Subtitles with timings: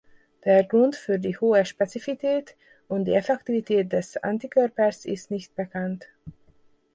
[0.45, 2.55] Der Grund für die hohe Spezifität
[2.87, 6.07] und die Effektivität des Antikörpers ist nicht bekannt.